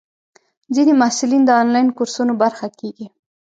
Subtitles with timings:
[0.73, 3.07] ځینې محصلین د انلاین کورسونو برخه کېږي.